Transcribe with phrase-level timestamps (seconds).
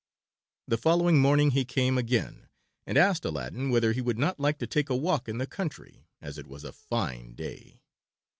[0.67, 2.47] The following morning he came again,
[2.87, 6.07] and asked Aladdin whether he would not like to take a walk in the country,
[6.19, 7.83] as it was such a fine day.